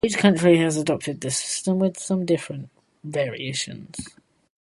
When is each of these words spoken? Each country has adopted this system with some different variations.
Each 0.03 0.17
country 0.17 0.57
has 0.57 0.77
adopted 0.77 1.21
this 1.21 1.37
system 1.37 1.77
with 1.77 1.99
some 1.99 2.25
different 2.25 2.69
variations. 3.03 3.97